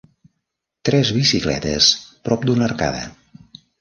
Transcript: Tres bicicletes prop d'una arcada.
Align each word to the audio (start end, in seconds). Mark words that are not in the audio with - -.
Tres 0.89 1.11
bicicletes 1.17 1.91
prop 2.29 2.47
d'una 2.51 2.67
arcada. 2.69 3.05